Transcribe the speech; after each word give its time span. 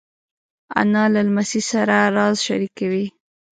انا 0.79 1.03
له 1.13 1.19
لمسۍ 1.27 1.61
سره 1.71 1.97
راز 2.17 2.35
شریکوي 2.47 3.05